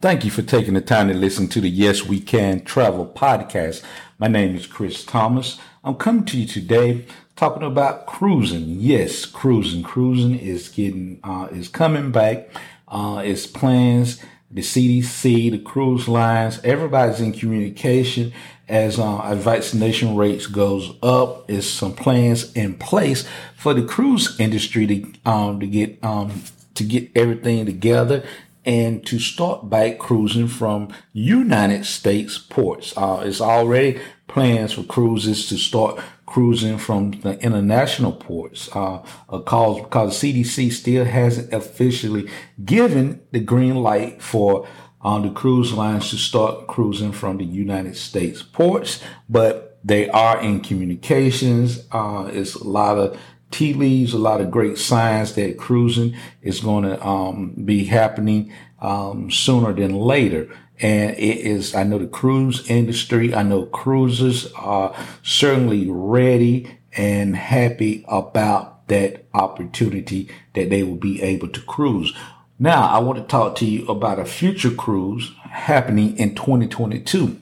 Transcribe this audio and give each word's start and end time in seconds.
Thank 0.00 0.24
you 0.24 0.30
for 0.30 0.40
taking 0.40 0.72
the 0.72 0.80
time 0.80 1.08
to 1.08 1.14
listen 1.14 1.46
to 1.48 1.60
the 1.60 1.68
Yes 1.68 2.06
We 2.06 2.20
Can 2.20 2.64
Travel 2.64 3.04
podcast. 3.04 3.82
My 4.18 4.28
name 4.28 4.56
is 4.56 4.66
Chris 4.66 5.04
Thomas. 5.04 5.58
I'm 5.84 5.96
coming 5.96 6.24
to 6.24 6.40
you 6.40 6.46
today 6.46 7.04
talking 7.36 7.62
about 7.62 8.06
cruising. 8.06 8.64
Yes, 8.80 9.26
cruising. 9.26 9.82
Cruising 9.82 10.38
is 10.38 10.70
getting, 10.70 11.20
uh, 11.22 11.48
is 11.52 11.68
coming 11.68 12.12
back. 12.12 12.48
Uh, 12.88 13.20
it's 13.22 13.46
plans, 13.46 14.22
the 14.50 14.62
CDC, 14.62 15.50
the 15.50 15.58
cruise 15.58 16.08
lines, 16.08 16.60
everybody's 16.64 17.20
in 17.20 17.32
communication 17.32 18.32
as, 18.70 18.98
uh, 18.98 19.34
vaccination 19.34 20.16
rates 20.16 20.46
goes 20.46 20.96
up. 21.02 21.50
Is 21.50 21.70
some 21.70 21.92
plans 21.92 22.50
in 22.54 22.72
place 22.78 23.28
for 23.54 23.74
the 23.74 23.82
cruise 23.82 24.40
industry 24.40 24.86
to, 24.86 25.30
um, 25.30 25.60
to 25.60 25.66
get, 25.66 26.02
um, 26.02 26.42
to 26.72 26.84
get 26.84 27.10
everything 27.14 27.66
together 27.66 28.24
and 28.64 29.04
to 29.06 29.18
start 29.18 29.70
back 29.70 29.98
cruising 29.98 30.48
from 30.48 30.92
United 31.12 31.86
States 31.86 32.38
ports. 32.38 32.92
Uh, 32.96 33.22
it's 33.24 33.40
already 33.40 34.00
plans 34.28 34.72
for 34.74 34.82
cruises 34.84 35.48
to 35.48 35.56
start 35.56 36.00
cruising 36.26 36.78
from 36.78 37.10
the 37.22 37.38
international 37.40 38.12
ports. 38.12 38.68
Uh, 38.72 39.02
because, 39.30 39.80
because 39.80 40.18
CDC 40.18 40.72
still 40.72 41.04
hasn't 41.04 41.52
officially 41.52 42.30
given 42.64 43.20
the 43.32 43.40
green 43.40 43.76
light 43.76 44.22
for 44.22 44.66
uh, 45.02 45.18
the 45.18 45.30
cruise 45.30 45.72
lines 45.72 46.10
to 46.10 46.16
start 46.16 46.66
cruising 46.66 47.12
from 47.12 47.38
the 47.38 47.44
United 47.44 47.96
States 47.96 48.42
ports, 48.42 49.02
but 49.28 49.78
they 49.82 50.08
are 50.10 50.40
in 50.40 50.60
communications. 50.60 51.86
Uh, 51.90 52.30
it's 52.32 52.54
a 52.54 52.64
lot 52.64 52.98
of 52.98 53.18
tea 53.50 53.74
leaves, 53.74 54.12
a 54.12 54.18
lot 54.18 54.40
of 54.40 54.50
great 54.50 54.78
signs 54.78 55.34
that 55.34 55.58
cruising 55.58 56.16
is 56.42 56.60
going 56.60 56.84
to 56.84 57.06
um, 57.06 57.54
be 57.64 57.84
happening 57.84 58.52
um, 58.80 59.30
sooner 59.30 59.72
than 59.72 59.94
later. 59.94 60.48
And 60.80 61.10
it 61.12 61.38
is, 61.38 61.74
I 61.74 61.84
know 61.84 61.98
the 61.98 62.06
cruise 62.06 62.68
industry, 62.70 63.34
I 63.34 63.42
know 63.42 63.66
cruisers 63.66 64.50
are 64.52 64.94
certainly 65.22 65.86
ready 65.90 66.78
and 66.92 67.36
happy 67.36 68.04
about 68.08 68.88
that 68.88 69.26
opportunity 69.34 70.28
that 70.54 70.70
they 70.70 70.82
will 70.82 70.96
be 70.96 71.22
able 71.22 71.48
to 71.48 71.60
cruise. 71.62 72.14
Now, 72.58 72.88
I 72.88 72.98
want 72.98 73.18
to 73.18 73.24
talk 73.24 73.56
to 73.56 73.66
you 73.66 73.86
about 73.88 74.18
a 74.18 74.24
future 74.24 74.70
cruise 74.70 75.32
happening 75.42 76.16
in 76.18 76.34
2022. 76.34 77.38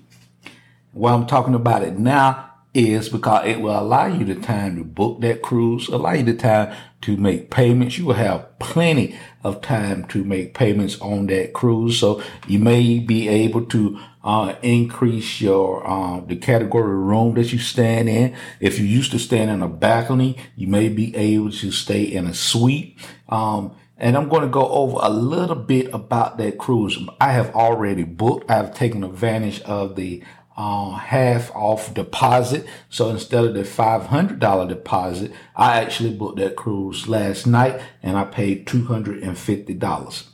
Why 0.92 1.12
I'm 1.12 1.26
talking 1.26 1.54
about 1.54 1.82
it 1.82 1.98
now 1.98 2.47
is 2.74 3.08
because 3.08 3.46
it 3.46 3.60
will 3.60 3.78
allow 3.78 4.06
you 4.06 4.24
the 4.24 4.34
time 4.34 4.76
to 4.76 4.84
book 4.84 5.20
that 5.20 5.42
cruise, 5.42 5.88
allow 5.88 6.12
you 6.12 6.22
the 6.22 6.34
time 6.34 6.74
to 7.00 7.16
make 7.16 7.50
payments. 7.50 7.98
You 7.98 8.06
will 8.06 8.14
have 8.14 8.58
plenty 8.58 9.18
of 9.42 9.60
time 9.60 10.04
to 10.08 10.24
make 10.24 10.54
payments 10.54 11.00
on 11.00 11.26
that 11.28 11.52
cruise. 11.52 11.98
So 11.98 12.22
you 12.46 12.58
may 12.58 12.98
be 12.98 13.28
able 13.28 13.64
to 13.66 13.98
uh, 14.22 14.56
increase 14.62 15.40
your 15.40 15.86
uh, 15.88 16.20
the 16.20 16.36
category 16.36 16.92
of 16.92 16.98
room 16.98 17.34
that 17.34 17.52
you 17.52 17.58
stand 17.58 18.08
in. 18.08 18.36
If 18.60 18.78
you 18.78 18.84
used 18.84 19.12
to 19.12 19.18
stand 19.18 19.50
in 19.50 19.62
a 19.62 19.68
balcony, 19.68 20.36
you 20.54 20.68
may 20.68 20.88
be 20.88 21.16
able 21.16 21.50
to 21.52 21.70
stay 21.70 22.02
in 22.02 22.26
a 22.26 22.34
suite. 22.34 22.98
Um, 23.28 23.74
and 24.00 24.16
I'm 24.16 24.28
going 24.28 24.42
to 24.42 24.48
go 24.48 24.68
over 24.68 24.98
a 25.02 25.10
little 25.10 25.56
bit 25.56 25.92
about 25.92 26.38
that 26.38 26.56
cruise. 26.56 26.96
I 27.20 27.32
have 27.32 27.54
already 27.54 28.04
booked. 28.04 28.48
I 28.48 28.54
have 28.54 28.72
taken 28.72 29.02
advantage 29.02 29.60
of 29.62 29.96
the 29.96 30.22
uh, 30.58 30.90
half 30.90 31.54
off 31.54 31.94
deposit. 31.94 32.66
So 32.90 33.10
instead 33.10 33.44
of 33.44 33.54
the 33.54 33.62
$500 33.62 34.68
deposit, 34.68 35.32
I 35.54 35.80
actually 35.80 36.14
booked 36.14 36.38
that 36.38 36.56
cruise 36.56 37.06
last 37.06 37.46
night 37.46 37.80
and 38.02 38.18
I 38.18 38.24
paid 38.24 38.66
$250. 38.66 40.26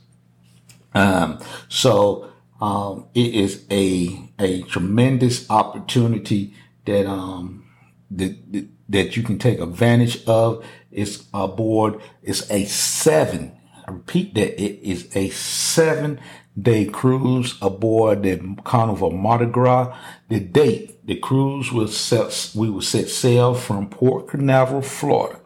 Um, 0.94 1.40
so, 1.68 2.30
um, 2.60 3.06
it 3.14 3.34
is 3.34 3.66
a, 3.70 4.30
a 4.38 4.62
tremendous 4.62 5.50
opportunity 5.50 6.54
that, 6.86 7.06
um, 7.06 7.66
that, 8.10 8.66
that 8.88 9.16
you 9.16 9.22
can 9.22 9.38
take 9.38 9.60
advantage 9.60 10.24
of. 10.24 10.64
It's 10.90 11.26
aboard. 11.34 12.00
It's 12.22 12.50
a 12.50 12.64
seven. 12.64 13.52
I 13.86 13.90
repeat 13.90 14.34
that 14.34 14.58
it 14.58 14.80
is 14.88 15.14
a 15.14 15.28
seven 15.30 16.18
day 16.60 16.84
cruise 16.84 17.56
aboard 17.60 18.22
the 18.22 18.56
Carnival 18.64 19.10
Mardi 19.10 19.46
Gras. 19.46 19.96
The 20.28 20.40
date, 20.40 21.04
the 21.06 21.16
cruise 21.16 21.72
will 21.72 21.88
set, 21.88 22.52
we 22.54 22.70
will 22.70 22.80
set 22.80 23.08
sail 23.08 23.54
from 23.54 23.88
Port 23.88 24.28
Canaveral, 24.28 24.82
Florida, 24.82 25.40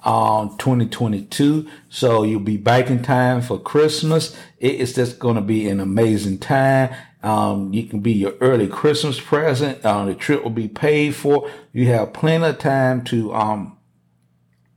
on 0.03 0.49
um, 0.49 0.57
2022. 0.57 1.67
So 1.89 2.23
you'll 2.23 2.39
be 2.39 2.57
back 2.57 2.89
in 2.89 3.01
time 3.01 3.41
for 3.41 3.59
Christmas. 3.59 4.37
It 4.59 4.75
is 4.75 4.93
just 4.93 5.19
going 5.19 5.35
to 5.35 5.41
be 5.41 5.67
an 5.67 5.79
amazing 5.79 6.37
time. 6.37 6.95
Um, 7.23 7.73
you 7.73 7.83
can 7.83 7.99
be 7.99 8.13
your 8.13 8.33
early 8.41 8.67
Christmas 8.67 9.19
present. 9.19 9.83
Uh, 9.83 10.05
the 10.05 10.13
trip 10.13 10.43
will 10.43 10.51
be 10.51 10.67
paid 10.67 11.15
for. 11.15 11.49
You 11.73 11.87
have 11.87 12.13
plenty 12.13 12.45
of 12.45 12.59
time 12.59 13.03
to 13.05 13.33
um, 13.33 13.77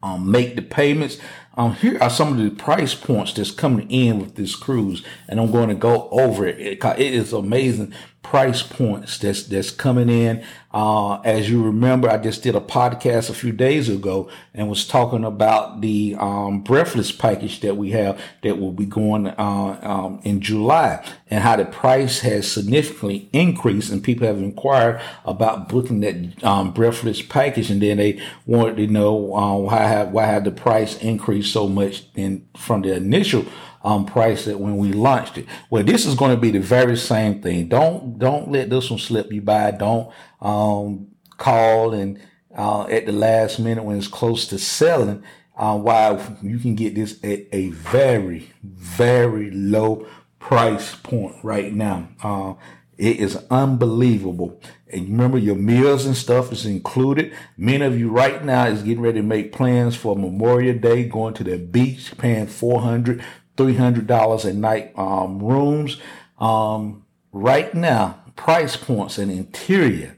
um, 0.02 0.30
make 0.30 0.56
the 0.56 0.62
payments. 0.62 1.18
Um, 1.60 1.74
here 1.74 1.98
are 2.00 2.08
some 2.08 2.32
of 2.32 2.38
the 2.42 2.48
price 2.48 2.94
points 2.94 3.34
that's 3.34 3.50
coming 3.50 3.90
in 3.90 4.18
with 4.18 4.34
this 4.34 4.56
cruise, 4.56 5.04
and 5.28 5.38
I'm 5.38 5.52
going 5.52 5.68
to 5.68 5.74
go 5.74 6.08
over 6.08 6.46
it. 6.46 6.58
It, 6.58 6.82
it 6.82 7.14
is 7.14 7.34
amazing 7.34 7.92
price 8.22 8.62
points 8.62 9.18
that's 9.18 9.42
that's 9.42 9.70
coming 9.70 10.08
in. 10.08 10.44
Uh, 10.72 11.20
as 11.22 11.50
you 11.50 11.64
remember, 11.64 12.08
I 12.08 12.16
just 12.16 12.44
did 12.44 12.54
a 12.54 12.60
podcast 12.60 13.28
a 13.28 13.34
few 13.34 13.50
days 13.50 13.88
ago 13.88 14.30
and 14.54 14.68
was 14.68 14.86
talking 14.86 15.24
about 15.24 15.80
the 15.80 16.14
um, 16.16 16.62
breathless 16.62 17.10
package 17.10 17.58
that 17.62 17.76
we 17.76 17.90
have 17.90 18.20
that 18.42 18.56
will 18.60 18.70
be 18.70 18.86
going 18.86 19.26
uh, 19.26 19.80
um, 19.82 20.20
in 20.22 20.40
July 20.40 21.04
and 21.28 21.42
how 21.42 21.56
the 21.56 21.64
price 21.64 22.20
has 22.20 22.50
significantly 22.50 23.28
increased 23.32 23.90
and 23.90 24.04
people 24.04 24.28
have 24.28 24.38
inquired 24.38 25.00
about 25.24 25.68
booking 25.68 26.00
that 26.00 26.44
um, 26.44 26.72
breathless 26.72 27.20
package 27.20 27.68
and 27.68 27.82
then 27.82 27.96
they 27.96 28.22
wanted 28.46 28.76
to 28.76 28.86
know 28.86 29.34
uh, 29.34 29.56
why 29.56 29.78
have 29.78 30.12
why 30.12 30.26
have 30.26 30.44
the 30.44 30.52
price 30.52 30.96
increased 30.98 31.49
so 31.52 31.68
much 31.68 32.04
in 32.14 32.48
from 32.56 32.82
the 32.82 32.94
initial 32.94 33.44
um, 33.82 34.06
price 34.06 34.44
that 34.44 34.60
when 34.60 34.76
we 34.76 34.92
launched 34.92 35.38
it. 35.38 35.46
Well, 35.70 35.82
this 35.82 36.06
is 36.06 36.14
going 36.14 36.34
to 36.34 36.40
be 36.40 36.50
the 36.50 36.60
very 36.60 36.96
same 36.96 37.42
thing. 37.42 37.68
Don't 37.68 38.18
don't 38.18 38.50
let 38.50 38.70
this 38.70 38.90
one 38.90 38.98
slip 38.98 39.32
you 39.32 39.42
by. 39.42 39.70
Don't 39.72 40.12
um, 40.40 41.08
call 41.36 41.94
and 41.94 42.20
uh, 42.56 42.86
at 42.88 43.06
the 43.06 43.12
last 43.12 43.58
minute 43.58 43.84
when 43.84 43.96
it's 43.96 44.08
close 44.08 44.46
to 44.48 44.58
selling. 44.58 45.22
Uh, 45.56 45.76
while 45.76 46.38
you 46.40 46.58
can 46.58 46.74
get 46.74 46.94
this 46.94 47.22
at 47.22 47.40
a 47.52 47.68
very 47.68 48.50
very 48.62 49.50
low 49.50 50.06
price 50.38 50.94
point 50.96 51.36
right 51.42 51.72
now. 51.72 52.08
Uh, 52.22 52.54
it 52.96 53.16
is 53.16 53.36
unbelievable. 53.50 54.60
And 54.92 55.08
remember 55.08 55.38
your 55.38 55.56
meals 55.56 56.06
and 56.06 56.16
stuff 56.16 56.52
is 56.52 56.66
included. 56.66 57.32
Many 57.56 57.84
of 57.84 57.98
you 57.98 58.10
right 58.10 58.44
now 58.44 58.66
is 58.66 58.82
getting 58.82 59.02
ready 59.02 59.20
to 59.20 59.26
make 59.26 59.52
plans 59.52 59.96
for 59.96 60.16
Memorial 60.16 60.78
Day, 60.78 61.04
going 61.04 61.34
to 61.34 61.44
the 61.44 61.58
beach, 61.58 62.16
paying 62.18 62.46
400 62.46 63.22
$300 63.60 64.44
a 64.44 64.52
night 64.54 64.92
um, 64.96 65.42
rooms. 65.42 65.98
Um, 66.38 67.04
right 67.30 67.74
now, 67.74 68.22
price 68.36 68.76
points 68.76 69.18
and 69.18 69.30
interior 69.30 70.16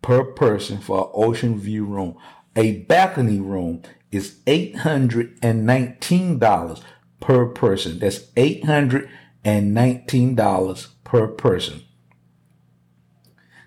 per 0.00 0.24
person 0.24 0.78
for 0.78 1.04
an 1.04 1.10
ocean 1.14 1.58
view 1.58 1.84
room. 1.84 2.16
A 2.56 2.78
balcony 2.78 3.40
room 3.40 3.82
is 4.10 4.38
$819 4.46 6.82
per 7.20 7.46
person. 7.46 7.98
That's 7.98 8.18
$819 8.18 10.86
per 11.04 11.26
person. 11.28 11.82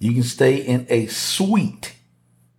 You 0.00 0.14
can 0.14 0.24
stay 0.24 0.56
in 0.56 0.88
a 0.90 1.06
suite 1.06 1.94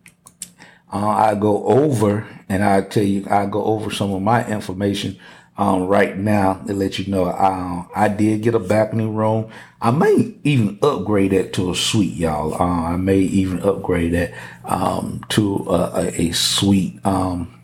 Uh, 0.92 1.08
I 1.08 1.36
go 1.36 1.66
over 1.66 2.28
and 2.50 2.64
I 2.64 2.82
tell 2.82 3.04
you, 3.04 3.26
I 3.30 3.46
go 3.46 3.64
over 3.66 3.92
some 3.92 4.14
of 4.14 4.22
my 4.22 4.48
information 4.48 5.20
um, 5.58 5.88
right 5.88 6.16
now 6.16 6.54
to 6.68 6.74
let 6.74 7.00
you 7.00 7.12
know 7.12 7.26
uh, 7.26 7.84
I 7.96 8.08
did 8.10 8.44
get 8.44 8.54
a 8.54 8.60
balcony 8.60 9.08
room. 9.08 9.50
I 9.82 9.92
may 9.92 10.36
even 10.44 10.78
upgrade 10.82 11.32
that 11.32 11.54
to 11.54 11.72
a 11.72 11.76
suite, 11.76 12.14
y'all. 12.14 12.54
Uh, 12.54 12.94
I 12.94 12.98
may 12.98 13.20
even 13.20 13.62
upgrade 13.62 14.14
that 14.14 14.34
um, 14.66 15.22
to 15.30 15.66
a, 15.70 16.12
a, 16.16 16.32
suite 16.32 17.00
um, 17.06 17.60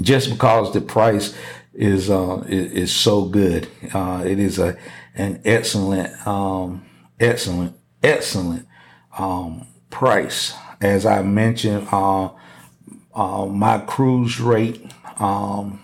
just 0.00 0.30
because 0.30 0.72
the 0.72 0.80
price 0.80 1.36
is 1.74 2.08
uh, 2.08 2.42
is, 2.48 2.72
is, 2.72 2.92
so 2.92 3.24
good. 3.26 3.68
Uh, 3.92 4.22
it 4.26 4.38
is 4.38 4.58
a 4.58 4.76
an 5.14 5.40
excellent, 5.44 6.26
um, 6.26 6.84
excellent, 7.20 7.76
excellent 8.02 8.66
um, 9.18 9.66
price. 9.90 10.54
As 10.80 11.06
I 11.06 11.22
mentioned, 11.22 11.88
uh, 11.92 12.30
uh, 13.14 13.46
my 13.46 13.78
cruise 13.78 14.40
rate. 14.40 14.82
Um, 15.18 15.83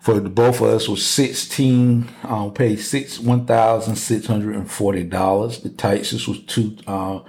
for 0.00 0.18
both 0.20 0.56
of 0.60 0.68
us 0.68 0.88
was 0.88 1.06
16 1.06 2.08
um 2.24 2.52
paid 2.54 2.76
six 2.76 3.18
one 3.18 3.46
thousand 3.46 3.96
six 3.96 4.26
hundred 4.26 4.56
and 4.56 4.70
forty 4.70 5.04
dollars. 5.04 5.60
The 5.60 5.68
Texas 5.68 6.26
was 6.26 6.42
two 6.44 6.76
uh 6.86 7.20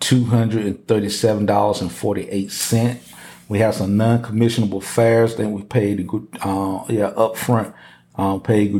two 0.00 0.24
hundred 0.24 0.66
and 0.66 0.86
thirty 0.88 1.08
seven 1.08 1.46
dollars 1.46 1.80
and 1.80 1.90
forty 1.90 2.28
eight 2.28 2.50
cent. 2.50 3.00
We 3.48 3.58
have 3.58 3.74
some 3.74 3.96
non-commissionable 3.96 4.82
fares 4.82 5.36
that 5.36 5.48
we 5.48 5.62
paid 5.62 6.00
uh 6.42 6.84
yeah 6.88 7.12
upfront 7.16 7.72
um 8.16 8.40
paid 8.40 8.72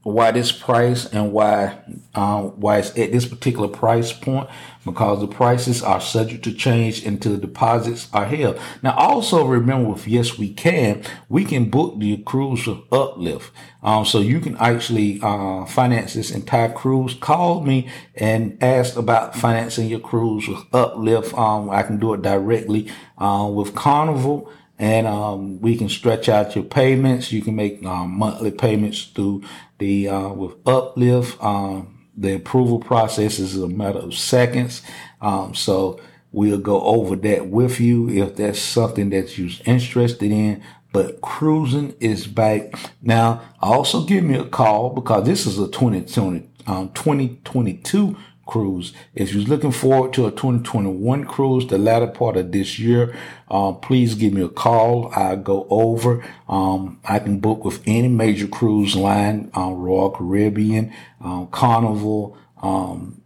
why 0.06 0.30
this 0.30 0.52
price 0.52 1.08
and 1.08 1.32
why 1.32 1.76
um, 2.14 2.60
why 2.60 2.78
it's 2.78 2.90
at 2.92 3.12
this 3.12 3.26
particular 3.26 3.68
price 3.68 4.14
point 4.14 4.48
because 4.86 5.20
the 5.20 5.28
prices 5.28 5.82
are 5.82 6.00
subject 6.00 6.44
to 6.44 6.54
change 6.54 7.04
until 7.04 7.32
the 7.32 7.40
deposits 7.40 8.08
are 8.14 8.26
held. 8.26 8.60
Now, 8.84 8.96
also 8.96 9.44
remember 9.44 9.90
with 9.90 10.08
Yes 10.08 10.38
We 10.38 10.54
Can, 10.54 11.04
we 11.28 11.44
can 11.44 11.72
book 11.72 11.98
the 11.98 12.18
cruise 12.18 12.68
with 12.68 12.82
Uplift. 12.92 13.52
Um, 13.82 14.06
so 14.06 14.20
you 14.20 14.40
can 14.40 14.56
actually 14.58 15.20
uh, 15.24 15.66
finance 15.66 16.14
this 16.14 16.30
entire 16.30 16.72
cruise. 16.72 17.16
Call 17.16 17.62
me 17.62 17.90
and 18.14 18.62
ask 18.62 18.96
about 18.98 19.36
financing 19.36 19.90
your 19.90 20.02
cruise 20.02 20.48
with 20.48 20.64
Uplift. 20.72 21.34
Um, 21.34 21.72
I 21.72 21.82
can 21.82 21.98
do 21.98 22.14
it 22.14 22.22
directly 22.22 22.92
uh, 23.18 23.50
with 23.52 23.74
Carnival 23.74 24.52
and 24.78 25.08
um, 25.08 25.62
we 25.62 25.78
can 25.78 25.90
stretch 25.90 26.28
out 26.28 26.56
your 26.56 26.66
payments. 26.66 27.32
You 27.32 27.42
can 27.42 27.56
make 27.56 27.84
um, 27.86 28.18
monthly 28.18 28.52
payments 28.52 29.06
through 29.06 29.44
the 29.78 30.10
uh, 30.10 30.30
with 30.30 30.56
Uplift. 30.66 31.42
Um, 31.44 32.08
the 32.18 32.36
approval 32.36 32.80
process 32.80 33.40
is 33.40 33.58
a 33.58 33.68
matter 33.68 34.00
of 34.00 34.14
seconds. 34.14 34.82
Um, 35.22 35.54
so 35.54 36.00
we'll 36.32 36.58
go 36.58 36.82
over 36.82 37.16
that 37.16 37.48
with 37.48 37.80
you 37.80 38.10
if 38.10 38.36
that's 38.36 38.60
something 38.60 39.10
that 39.12 39.38
you're 39.38 39.50
interested 39.66 40.32
in. 40.32 40.64
But 40.92 41.20
cruising 41.20 41.94
is 42.00 42.26
back 42.26 42.74
now. 43.02 43.42
Also, 43.62 44.06
give 44.06 44.24
me 44.24 44.38
a 44.38 44.46
call 44.46 44.92
because 44.92 45.26
this 45.26 45.46
is 45.46 45.60
a 45.60 45.68
2020 45.68 46.50
um, 46.68 46.90
2022 46.94 48.18
cruise. 48.46 48.94
If 49.14 49.34
you're 49.34 49.44
looking 49.44 49.72
forward 49.72 50.14
to 50.14 50.28
a 50.28 50.32
2021 50.32 51.26
cruise, 51.26 51.68
the 51.68 51.78
latter 51.78 52.08
part 52.08 52.38
of 52.38 52.52
this 52.52 52.78
year, 52.80 53.16
uh, 53.50 53.74
please 53.74 54.16
give 54.16 54.34
me 54.34 54.42
a 54.42 54.50
call. 54.50 55.12
I 55.16 55.36
go 55.36 55.68
over. 55.70 56.24
Um, 56.48 57.00
I 57.04 57.20
can 57.20 57.40
book 57.40 57.66
with 57.66 57.82
any 57.86 58.08
major 58.08 58.48
cruise 58.48 58.96
line, 58.96 59.52
uh, 59.56 59.72
Royal 59.72 60.12
Caribbean, 60.12 60.94
um, 61.22 61.48
Carnival, 61.48 62.38
um, 62.62 63.22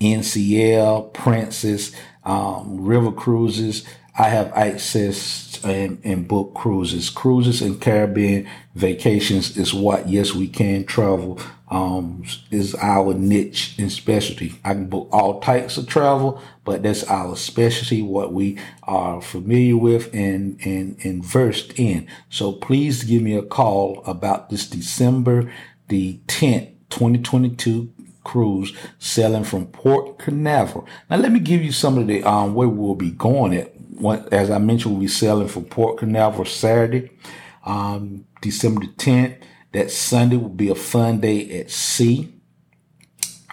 NCL, 0.00 1.12
Princess, 1.12 1.92
um, 2.24 2.80
River 2.84 3.12
Cruises. 3.12 3.84
I 4.18 4.24
have 4.24 4.52
access 4.52 5.62
and, 5.64 6.00
and 6.04 6.28
book 6.28 6.54
cruises. 6.54 7.10
Cruises 7.10 7.62
and 7.62 7.80
Caribbean 7.80 8.48
vacations 8.74 9.56
is 9.56 9.72
what, 9.72 10.08
yes, 10.08 10.34
we 10.34 10.48
can 10.48 10.84
travel 10.84 11.40
um, 11.70 12.24
is 12.50 12.74
our 12.76 13.14
niche 13.14 13.76
and 13.78 13.92
specialty. 13.92 14.54
I 14.64 14.74
can 14.74 14.86
book 14.88 15.08
all 15.12 15.40
types 15.40 15.78
of 15.78 15.86
travel, 15.86 16.42
but 16.64 16.82
that's 16.82 17.04
our 17.04 17.36
specialty, 17.36 18.02
what 18.02 18.32
we 18.32 18.58
are 18.82 19.22
familiar 19.22 19.76
with 19.76 20.12
and, 20.12 20.58
and, 20.64 20.96
and 21.04 21.24
versed 21.24 21.78
in. 21.78 22.08
So 22.28 22.52
please 22.52 23.04
give 23.04 23.22
me 23.22 23.36
a 23.36 23.42
call 23.42 24.02
about 24.04 24.50
this 24.50 24.68
December 24.68 25.50
the 25.88 26.20
10th, 26.26 26.72
2022 26.90 27.92
cruise 28.24 28.76
sailing 28.98 29.44
from 29.44 29.66
Port 29.66 30.18
Canaveral. 30.18 30.86
Now 31.08 31.16
let 31.16 31.32
me 31.32 31.40
give 31.40 31.62
you 31.62 31.72
some 31.72 31.98
of 31.98 32.08
the, 32.08 32.22
um, 32.24 32.54
where 32.54 32.68
we'll 32.68 32.94
be 32.94 33.12
going 33.12 33.54
at. 33.54 33.72
As 34.32 34.50
I 34.50 34.58
mentioned, 34.58 34.94
we'll 34.94 35.02
be 35.02 35.08
sailing 35.08 35.48
from 35.48 35.64
Port 35.66 35.98
Canaveral 35.98 36.46
Saturday, 36.46 37.10
um, 37.64 38.24
December 38.40 38.80
the 38.86 38.92
10th. 38.94 39.36
That 39.72 39.90
Sunday 39.90 40.36
will 40.36 40.48
be 40.48 40.68
a 40.68 40.74
fun 40.74 41.20
day 41.20 41.60
at 41.60 41.70
sea. 41.70 42.34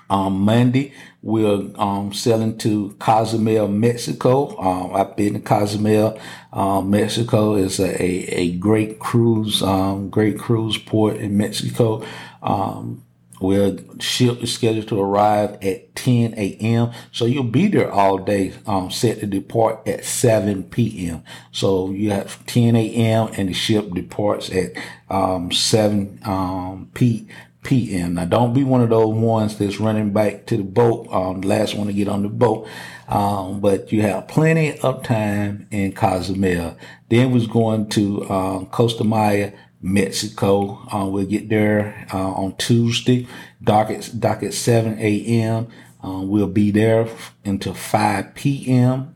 On 0.10 0.32
Monday, 0.34 0.94
we're 1.22 1.70
um, 1.76 2.14
sailing 2.14 2.58
to 2.60 2.96
Cozumel, 3.00 3.68
Mexico. 3.68 4.58
Um, 4.58 4.96
I've 4.96 5.18
been 5.18 5.34
to 5.34 5.40
Cozumel, 5.42 6.18
um, 6.54 6.90
Mexico. 6.90 7.56
is 7.56 7.80
a, 7.80 8.02
a, 8.02 8.40
a, 8.40 8.52
great 8.54 9.00
cruise, 9.00 9.62
um, 9.62 10.10
great 10.10 10.40
cruise 10.40 10.78
port 10.78 11.18
in 11.18 11.36
Mexico. 11.36 12.06
Um, 12.42 13.04
where 13.40 13.78
ship 14.00 14.42
is 14.42 14.54
scheduled 14.54 14.88
to 14.88 15.00
arrive 15.00 15.58
at 15.64 15.96
10 15.96 16.34
a.m. 16.36 16.92
So 17.12 17.26
you'll 17.26 17.44
be 17.44 17.68
there 17.68 17.92
all 17.92 18.18
day, 18.18 18.54
um, 18.66 18.92
set 18.92 19.20
to 19.20 19.28
depart 19.28 19.88
at 19.88 20.06
7 20.06 20.64
p.m. 20.66 21.24
So 21.52 21.92
you 21.92 22.12
have 22.12 22.46
10 22.46 22.76
a.m. 22.76 23.30
and 23.34 23.50
the 23.50 23.54
ship 23.54 23.92
departs 23.94 24.50
at, 24.50 24.72
um, 25.10 25.52
7, 25.52 26.20
um, 26.26 26.90
p, 26.94 27.28
p.m. 27.64 28.14
Now 28.16 28.26
don't 28.26 28.54
be 28.54 28.64
one 28.64 28.82
of 28.82 28.90
those 28.90 29.14
ones 29.14 29.58
that's 29.58 29.80
running 29.80 30.14
back 30.14 30.46
to 30.48 30.58
the 30.58 30.64
boat, 30.64 31.08
um, 31.12 31.42
last 31.42 31.76
one 31.76 31.88
to 31.88 31.94
get 31.94 32.08
on 32.08 32.24
the 32.24 32.30
boat. 32.30 32.68
Um, 33.10 33.60
but 33.60 33.92
you 33.92 34.02
have 34.04 34.28
plenty 34.28 34.80
of 34.80 35.04
time 35.04 35.68
in 35.72 35.94
Cozumel. 35.94 36.78
Then 37.10 37.32
was 37.32 37.48
going 37.48 37.90
to, 37.90 38.30
um, 38.30 38.66
Costa 38.68 39.04
Maya, 39.04 39.52
Mexico. 39.82 40.80
Uh, 40.92 41.06
we'll 41.06 41.26
get 41.26 41.50
there 41.50 42.08
uh, 42.14 42.32
on 42.32 42.56
Tuesday, 42.58 43.28
dock 43.64 43.90
at, 43.90 44.12
dock 44.20 44.44
at 44.44 44.54
7 44.54 44.98
a.m. 45.00 45.68
Uh, 46.04 46.22
we'll 46.24 46.48
be 46.48 46.72
there 46.72 47.08
until 47.44 47.74
5 47.74 48.36
p.m. 48.36 49.16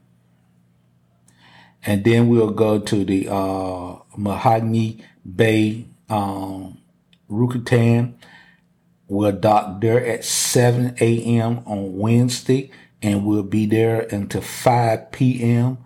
And 1.86 2.04
then 2.04 2.28
we'll 2.28 2.52
go 2.52 2.80
to 2.80 3.06
the 3.06 3.28
uh, 3.30 3.96
Mahogany 4.16 5.04
Bay, 5.36 5.86
um, 6.10 6.78
Roatan. 7.28 8.18
We'll 9.08 9.32
dock 9.32 9.82
there 9.82 10.06
at 10.06 10.24
7 10.24 10.96
a.m. 11.02 11.64
on 11.66 11.98
Wednesday, 11.98 12.72
and 13.02 13.26
we'll 13.26 13.44
be 13.44 13.66
there 13.66 14.02
until 14.02 14.42
5 14.42 15.12
p.m. 15.12 15.80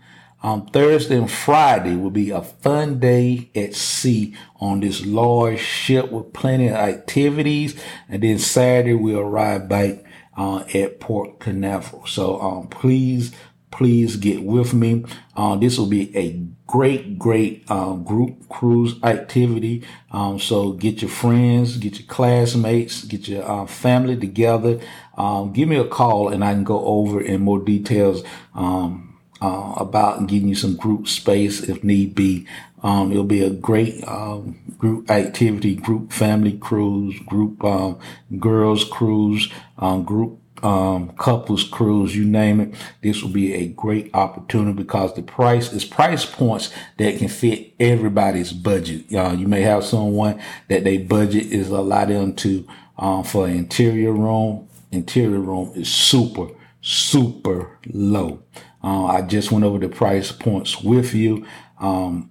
Um, 0.46 0.68
Thursday 0.68 1.18
and 1.18 1.32
Friday 1.32 1.96
will 1.96 2.12
be 2.12 2.30
a 2.30 2.44
fun 2.44 3.00
day 3.00 3.50
at 3.56 3.74
sea 3.74 4.36
on 4.58 4.80
this 4.80 5.04
large 5.04 5.60
ship 5.60 6.12
with 6.12 6.34
plenty 6.34 6.68
of 6.68 6.76
activities. 6.76 7.76
And 8.08 8.22
then 8.22 8.38
Saturday 8.38 8.94
we'll 8.94 9.22
arrive 9.22 9.68
back 9.68 10.04
uh, 10.38 10.64
at 10.72 11.00
Port 11.00 11.40
Canaveral. 11.40 12.06
So 12.06 12.40
um, 12.40 12.68
please, 12.68 13.32
please 13.72 14.18
get 14.18 14.44
with 14.44 14.72
me. 14.72 15.06
Uh, 15.36 15.56
this 15.56 15.80
will 15.80 15.88
be 15.88 16.16
a 16.16 16.34
great, 16.68 17.18
great 17.18 17.66
um, 17.72 18.04
group 18.04 18.48
cruise 18.48 19.02
activity. 19.04 19.84
Um, 20.12 20.38
so 20.38 20.74
get 20.74 21.02
your 21.02 21.10
friends, 21.10 21.78
get 21.78 21.98
your 21.98 22.08
classmates, 22.08 23.04
get 23.04 23.28
your 23.28 23.50
uh, 23.50 23.66
family 23.66 24.16
together. 24.16 24.80
Um, 25.18 25.54
give 25.54 25.68
me 25.68 25.78
a 25.78 25.88
call 25.88 26.28
and 26.28 26.44
I 26.44 26.54
can 26.54 26.64
go 26.64 26.86
over 26.86 27.20
in 27.20 27.42
more 27.42 27.58
details. 27.58 28.24
Um, 28.54 29.15
uh, 29.42 29.74
about 29.78 30.28
getting 30.28 30.50
you 30.50 30.56
some 30.56 30.76
group 30.76 31.08
space 31.08 31.62
if 31.62 31.84
need 31.84 32.16
be. 32.16 32.48
Um, 32.84 33.12
it'll 33.12 33.24
be 33.24 33.44
a 33.44 33.50
great 33.50 34.08
um, 34.08 34.60
group 34.78 35.10
activity, 35.10 35.76
group 35.76 36.12
family 36.14 36.58
cruise, 36.58 37.20
group 37.22 37.64
um, 37.64 38.00
girls 38.40 38.84
cruise, 38.84 39.52
um, 39.80 40.04
group 40.04 40.40
um, 40.64 41.10
couples 41.18 41.64
cruise, 41.64 42.16
you 42.16 42.26
name 42.26 42.60
it. 42.60 42.76
This 43.02 43.22
will 43.22 43.30
be 43.30 43.54
a 43.54 43.68
great 43.68 44.10
opportunity 44.14 44.74
because 44.74 45.14
the 45.14 45.22
price 45.22 45.72
is 45.74 45.86
price 45.86 46.26
points 46.26 46.72
that 46.98 47.18
can 47.18 47.28
fit 47.28 47.74
everybody's 47.80 48.52
budget. 48.54 49.14
Uh, 49.14 49.36
you 49.38 49.48
may 49.48 49.62
have 49.62 49.84
someone 49.84 50.42
that 50.70 50.84
their 50.84 51.00
budget 51.00 51.48
is 51.48 51.70
a 51.70 51.82
lot 51.82 52.10
into 52.10 52.68
um, 52.98 53.24
for 53.24 53.48
interior 53.48 54.12
room. 54.12 54.68
Interior 54.92 55.40
room 55.40 55.72
is 55.76 55.92
super, 55.92 56.48
super 56.82 57.78
low. 57.88 58.42
Uh, 58.86 59.06
I 59.06 59.22
just 59.24 59.52
went 59.52 59.66
over 59.66 59.80
the 59.80 59.90
price 59.90 60.32
points 60.32 60.84
with 60.84 61.16
you. 61.16 61.44
Um, 61.80 62.30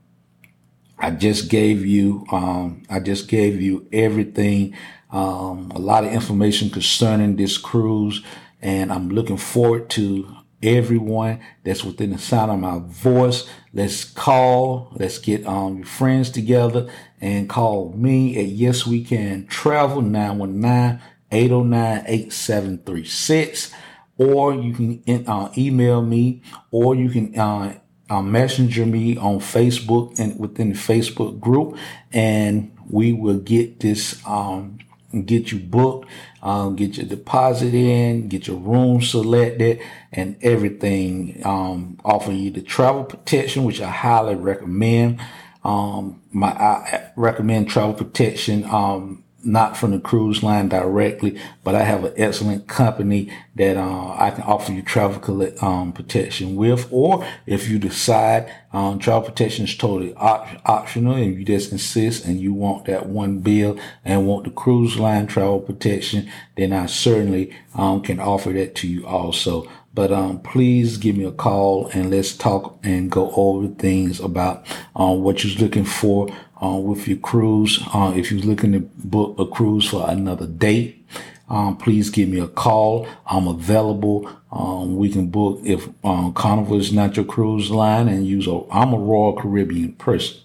I 0.96 1.11
just 1.11 1.50
gave 1.50 1.84
you, 1.84 2.25
um, 2.30 2.84
I 2.88 3.00
just 3.00 3.26
gave 3.26 3.61
you 3.61 3.88
everything, 3.92 4.76
um, 5.11 5.73
a 5.75 5.80
lot 5.80 6.04
of 6.04 6.12
information 6.12 6.70
concerning 6.70 7.34
this 7.34 7.58
cruise, 7.58 8.23
and 8.62 8.92
I'm 8.92 9.08
looking 9.08 9.37
forward 9.37 9.90
to 9.90 10.32
everyone 10.62 11.40
that's 11.64 11.82
within 11.82 12.12
the 12.12 12.18
sound 12.18 12.52
of 12.52 12.61
my 12.61 12.80
voice. 12.87 13.49
Let's 13.73 14.04
call, 14.04 14.92
let's 14.94 15.18
get 15.18 15.44
um, 15.49 15.78
your 15.78 15.87
friends 15.87 16.30
together 16.30 16.88
and 17.20 17.49
call 17.49 17.92
me 17.94 18.38
at 18.38 18.46
Yes 18.46 18.87
We 18.87 19.02
Can 19.02 19.49
Travel 19.49 20.02
919 20.02 21.00
809 21.32 22.04
8736 22.06 23.73
or 24.18 24.54
you 24.54 24.73
can 24.73 25.26
uh, 25.26 25.52
email 25.56 26.02
me, 26.02 26.42
or 26.71 26.94
you 26.94 27.11
can 27.11 27.38
uh, 27.38 27.78
uh, 28.11 28.23
messenger 28.23 28.87
me 28.87 29.16
on 29.16 29.38
Facebook 29.38 30.18
and 30.18 30.38
within 30.38 30.71
the 30.71 30.78
Facebook 30.78 31.40
group, 31.40 31.76
and 32.12 32.71
we 32.88 33.12
will 33.12 33.38
get 33.38 33.80
this 33.80 34.25
um, 34.26 34.78
get 35.23 35.52
you 35.52 35.59
booked, 35.59 36.09
um, 36.42 36.76
get 36.76 36.97
your 36.97 37.06
deposit 37.06 37.75
in, 37.75 38.28
get 38.28 38.47
your 38.47 38.56
room 38.56 39.00
selected 39.00 39.80
and 40.12 40.37
everything. 40.42 41.40
Um, 41.44 41.99
offer 42.04 42.33
you 42.33 42.50
the 42.50 42.62
travel 42.62 43.04
protection, 43.04 43.64
which 43.64 43.80
I 43.80 43.90
highly 43.90 44.35
recommend. 44.35 45.21
Um, 45.62 46.21
my, 46.33 46.49
I 46.49 47.11
recommend 47.16 47.68
travel 47.68 47.94
protection. 47.94 48.64
Um, 48.64 49.23
not 49.44 49.76
from 49.76 49.92
the 49.92 49.98
cruise 49.98 50.42
line 50.42 50.68
directly, 50.68 51.38
but 51.62 51.74
I 51.74 51.82
have 51.82 52.04
an 52.04 52.14
excellent 52.16 52.66
company 52.66 53.32
that 53.54 53.76
uh, 53.76 54.14
I 54.18 54.30
can 54.30 54.42
offer 54.44 54.72
you 54.72 54.82
travel 54.82 55.52
um, 55.60 55.92
protection 55.92 56.56
with. 56.56 56.88
Or 56.90 57.26
if 57.46 57.68
you 57.68 57.78
decide 57.78 58.52
um, 58.72 58.98
travel 58.98 59.22
protection 59.22 59.64
is 59.64 59.76
totally 59.76 60.14
op- 60.14 60.48
optional 60.64 61.14
and 61.14 61.36
you 61.36 61.44
just 61.44 61.72
insist 61.72 62.24
and 62.24 62.40
you 62.40 62.52
want 62.52 62.86
that 62.86 63.06
one 63.06 63.40
bill 63.40 63.78
and 64.04 64.26
want 64.26 64.44
the 64.44 64.50
cruise 64.50 64.98
line 64.98 65.26
travel 65.26 65.60
protection, 65.60 66.30
then 66.56 66.72
I 66.72 66.86
certainly 66.86 67.54
um, 67.74 68.02
can 68.02 68.20
offer 68.20 68.50
that 68.50 68.74
to 68.76 68.88
you 68.88 69.06
also. 69.06 69.68
But 69.94 70.10
um, 70.10 70.40
please 70.40 70.96
give 70.96 71.16
me 71.16 71.24
a 71.24 71.30
call 71.30 71.86
and 71.94 72.10
let's 72.10 72.36
talk 72.36 72.78
and 72.82 73.10
go 73.10 73.30
over 73.36 73.68
things 73.68 74.18
about 74.18 74.66
um, 74.96 75.22
what 75.22 75.44
you're 75.44 75.56
looking 75.58 75.84
for 75.84 76.28
uh, 76.64 76.78
with 76.78 77.06
your 77.06 77.18
cruise. 77.18 77.80
Uh, 77.92 78.12
if 78.16 78.30
you're 78.30 78.40
looking 78.40 78.73
to 78.73 78.80
book 78.80 79.38
a 79.38 79.47
cruise 79.47 79.88
for 79.88 80.09
another 80.09 80.47
date, 80.47 81.06
um, 81.49 81.76
please 81.76 82.11
give 82.11 82.28
me 82.28 82.40
a 82.40 82.49
call. 82.49 83.06
I'm 83.26 83.47
available. 83.47 84.30
Um, 84.50 84.97
we 84.97 85.11
can 85.11 85.26
book 85.26 85.61
if 85.64 85.88
um, 86.02 86.33
Carnival 86.33 86.78
is 86.78 86.92
not 86.92 87.16
your 87.16 87.26
cruise 87.26 87.71
line 87.71 88.09
and 88.09 88.26
use 88.26 88.47
a. 88.47 88.62
I'm 88.71 88.94
a 88.94 88.99
Royal 88.99 89.35
Caribbean 89.35 89.92
person. 89.94 90.38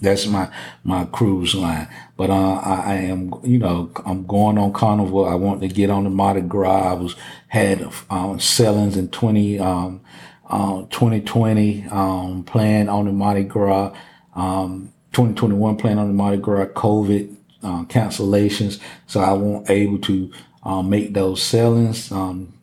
That's 0.00 0.26
my 0.26 0.52
my 0.84 1.04
cruise 1.06 1.54
line. 1.54 1.88
But 2.16 2.30
uh, 2.30 2.54
I, 2.56 2.74
I, 2.74 2.94
am, 2.94 3.34
you 3.44 3.58
know, 3.58 3.90
I'm 4.04 4.26
going 4.26 4.58
on 4.58 4.72
Carnival. 4.72 5.24
I 5.24 5.34
want 5.34 5.60
to 5.62 5.68
get 5.68 5.90
on 5.90 6.04
the 6.04 6.10
Mardi 6.10 6.40
Gras. 6.40 6.90
I 6.90 6.92
was 6.94 7.16
had 7.48 7.88
um, 8.10 8.38
sellings 8.38 8.96
in 8.96 9.08
20 9.08 9.58
um, 9.58 10.00
uh, 10.48 10.82
2020 10.90 11.86
um, 11.90 12.44
playing 12.44 12.88
on 12.88 13.06
the 13.06 13.12
Mardi 13.12 13.44
Gras. 13.44 13.96
Um, 14.34 14.91
2021 15.12 15.76
playing 15.76 15.98
on 15.98 16.08
the 16.08 16.14
Mardi 16.14 16.38
Gras 16.38 16.66
COVID 16.66 17.36
uh, 17.62 17.84
cancellations. 17.84 18.80
So 19.06 19.20
I 19.20 19.32
won't 19.32 19.68
able 19.70 19.98
to 20.00 20.32
um, 20.62 20.90
make 20.90 21.14
those 21.14 21.42
sellings. 21.42 22.10
Um, 22.10 22.54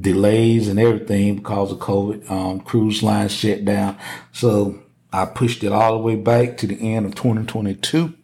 delays 0.00 0.68
and 0.68 0.78
everything 0.78 1.36
because 1.36 1.72
of 1.72 1.78
COVID. 1.78 2.30
Um, 2.30 2.60
cruise 2.60 3.02
lines 3.02 3.32
shut 3.32 3.64
down. 3.64 3.96
So 4.32 4.82
I 5.12 5.26
pushed 5.26 5.64
it 5.64 5.72
all 5.72 5.92
the 5.92 5.98
way 5.98 6.16
back 6.16 6.56
to 6.58 6.66
the 6.66 6.94
end 6.94 7.06
of 7.06 7.14
2022. 7.14 8.14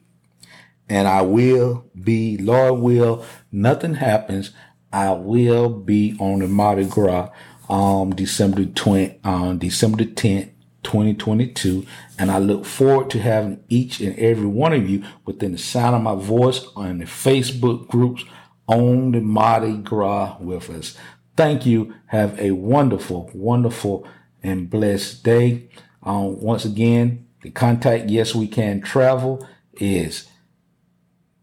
And 0.89 1.09
I 1.09 1.23
will 1.23 1.87
be, 2.01 2.37
Lord 2.39 2.81
will, 2.81 3.25
nothing 3.51 3.95
happens. 3.95 4.51
I 4.93 5.13
will 5.13 5.71
be 5.71 6.17
on 6.19 6.41
the 6.41 6.49
Mardi 6.49 6.85
Gras 6.85 7.31
um 7.71 8.15
December 8.15 8.67
20, 8.67 9.21
um, 9.25 9.59
December 9.59 10.05
10th, 10.05 10.51
2022. 10.83 11.87
And 12.19 12.31
I 12.31 12.39
look 12.39 12.65
forward 12.65 13.11
to 13.11 13.21
having 13.21 13.62
each 13.69 14.01
and 14.01 14.19
every 14.19 14.47
one 14.47 14.73
of 14.73 14.89
you 14.89 15.05
within 15.25 15.53
the 15.53 15.59
sound 15.59 15.97
of 15.97 16.03
my 16.03 16.15
voice 16.15 16.67
on 16.77 16.99
the 16.99 17.05
Facebook 17.05 17.89
groups 17.89 18.25
on 18.67 19.12
the 19.12 19.21
Mardi 19.21 19.77
Gras 19.77 20.37
with 20.41 20.71
us. 20.71 20.97
Thank 21.37 21.67
you. 21.67 21.95
Have 22.07 22.39
a 22.39 22.53
wonderful, 22.53 23.31
wonderful, 23.35 24.07
and 24.43 24.69
blessed 24.69 25.25
day. 25.25 25.69
Um, 26.03 26.41
once 26.41 26.65
again, 26.65 27.27
the 27.43 27.51
contact 27.51 28.11
Yes 28.11 28.35
We 28.35 28.47
Can 28.49 28.81
Travel 28.81 29.47
is 29.75 30.29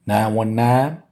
919 0.05 1.03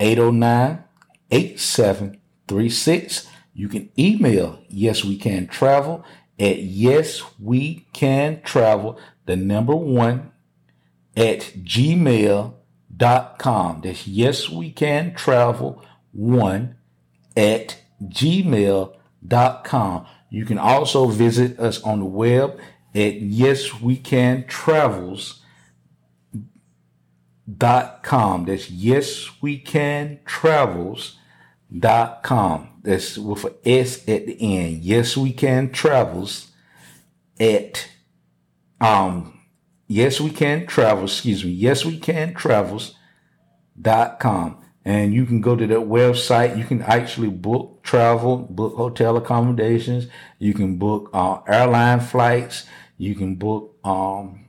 809 0.00 0.84
8736. 1.30 3.28
You 3.54 3.68
can 3.68 3.90
email 3.98 4.58
Yes 4.68 5.04
We 5.04 5.16
Can 5.16 5.46
Travel 5.46 6.04
at 6.38 6.58
Yes 6.58 7.22
We 7.38 7.86
Can 7.92 8.42
Travel, 8.42 8.98
the 9.26 9.36
number 9.36 9.74
one, 9.74 10.32
at 11.16 11.40
gmail.com. 11.62 12.52
That's 13.82 14.06
Yes 14.06 14.48
We 14.48 14.70
Can 14.70 15.14
Travel 15.14 15.82
one 16.12 16.76
at 17.36 17.78
gmail.com. 18.02 18.96
You 20.30 20.44
can 20.44 20.58
also 20.58 21.06
visit 21.06 21.60
us 21.60 21.82
on 21.82 22.00
the 22.00 22.06
web 22.06 22.58
at 22.94 23.20
Yes 23.20 23.80
We 23.80 23.96
Can 23.96 24.46
Travels 24.46 25.40
dot 27.58 28.02
com. 28.02 28.46
That's 28.46 28.70
yes 28.70 29.30
we 29.42 29.58
can 29.58 30.18
travels 30.24 31.16
dot 31.78 32.22
com. 32.22 32.68
That's 32.82 33.18
with 33.18 33.44
a 33.44 33.68
S 33.68 34.08
at 34.08 34.26
the 34.26 34.36
end. 34.40 34.82
Yes 34.82 35.16
we 35.16 35.32
can 35.32 35.70
travels 35.70 36.52
at 37.40 37.88
um 38.80 39.40
yes 39.86 40.20
we 40.20 40.30
can 40.30 40.66
travel, 40.66 41.04
excuse 41.04 41.44
me, 41.44 41.50
yes 41.50 41.84
we 41.84 41.98
can 41.98 42.34
travels 42.34 42.94
dot 43.80 44.20
com. 44.20 44.58
And 44.86 45.14
you 45.14 45.24
can 45.24 45.40
go 45.40 45.56
to 45.56 45.66
that 45.66 45.78
website. 45.78 46.58
You 46.58 46.64
can 46.64 46.82
actually 46.82 47.30
book 47.30 47.82
travel, 47.82 48.36
book 48.36 48.76
hotel 48.76 49.16
accommodations. 49.16 50.08
You 50.38 50.52
can 50.52 50.76
book 50.76 51.08
uh, 51.14 51.40
airline 51.48 52.00
flights. 52.00 52.66
You 52.98 53.14
can 53.14 53.36
book 53.36 53.78
um, 53.82 54.43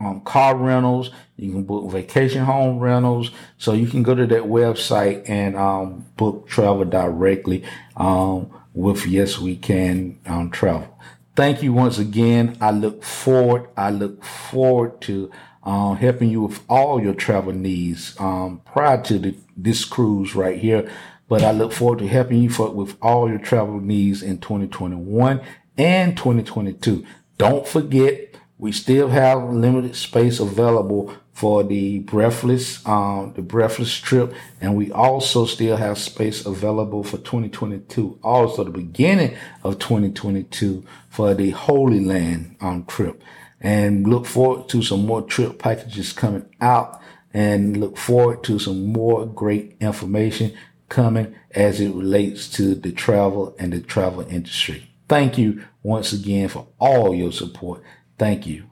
um, 0.00 0.20
car 0.22 0.56
rentals. 0.56 1.10
You 1.36 1.52
can 1.52 1.64
book 1.64 1.90
vacation 1.90 2.44
home 2.44 2.78
rentals. 2.78 3.30
So 3.58 3.72
you 3.72 3.86
can 3.86 4.02
go 4.02 4.14
to 4.14 4.26
that 4.26 4.44
website 4.44 5.28
and 5.28 5.56
um, 5.56 6.06
book 6.16 6.48
travel 6.48 6.84
directly 6.84 7.64
um, 7.96 8.50
with 8.74 9.06
Yes 9.06 9.38
We 9.38 9.56
Can 9.56 10.18
um, 10.26 10.50
Travel. 10.50 10.96
Thank 11.36 11.62
you 11.62 11.72
once 11.72 11.98
again. 11.98 12.56
I 12.60 12.70
look 12.70 13.04
forward. 13.04 13.68
I 13.76 13.90
look 13.90 14.24
forward 14.24 15.00
to 15.02 15.30
um, 15.62 15.96
helping 15.96 16.30
you 16.30 16.42
with 16.42 16.60
all 16.68 17.02
your 17.02 17.14
travel 17.14 17.52
needs 17.52 18.18
um, 18.18 18.62
prior 18.64 19.02
to 19.04 19.18
the, 19.18 19.36
this 19.56 19.84
cruise 19.84 20.34
right 20.34 20.58
here. 20.58 20.90
But 21.28 21.44
I 21.44 21.52
look 21.52 21.72
forward 21.72 22.00
to 22.00 22.08
helping 22.08 22.42
you 22.42 22.50
for, 22.50 22.70
with 22.70 22.96
all 23.00 23.28
your 23.28 23.38
travel 23.38 23.80
needs 23.80 24.22
in 24.22 24.38
2021 24.38 25.40
and 25.78 26.16
2022. 26.16 27.06
Don't 27.38 27.66
forget, 27.66 28.29
we 28.60 28.72
still 28.72 29.08
have 29.08 29.50
limited 29.50 29.96
space 29.96 30.38
available 30.38 31.14
for 31.32 31.64
the 31.64 32.00
breathless, 32.00 32.86
um, 32.86 33.32
the 33.34 33.42
breathless 33.42 33.98
trip. 33.98 34.34
And 34.60 34.76
we 34.76 34.92
also 34.92 35.46
still 35.46 35.78
have 35.78 35.98
space 35.98 36.44
available 36.44 37.02
for 37.02 37.16
2022. 37.16 38.18
Also 38.22 38.64
the 38.64 38.70
beginning 38.70 39.36
of 39.64 39.78
2022 39.78 40.84
for 41.08 41.32
the 41.34 41.50
Holy 41.50 42.00
Land, 42.00 42.56
um, 42.60 42.84
trip 42.84 43.22
and 43.60 44.06
look 44.06 44.26
forward 44.26 44.68
to 44.70 44.82
some 44.82 45.04
more 45.04 45.22
trip 45.22 45.58
packages 45.58 46.12
coming 46.12 46.46
out 46.60 47.00
and 47.32 47.76
look 47.76 47.96
forward 47.96 48.42
to 48.44 48.58
some 48.58 48.86
more 48.86 49.26
great 49.26 49.76
information 49.80 50.52
coming 50.88 51.34
as 51.52 51.80
it 51.80 51.94
relates 51.94 52.48
to 52.48 52.74
the 52.74 52.90
travel 52.90 53.54
and 53.58 53.72
the 53.72 53.80
travel 53.80 54.22
industry. 54.28 54.90
Thank 55.08 55.38
you 55.38 55.64
once 55.82 56.12
again 56.12 56.48
for 56.48 56.66
all 56.78 57.14
your 57.14 57.32
support. 57.32 57.82
Thank 58.20 58.46
you. 58.46 58.69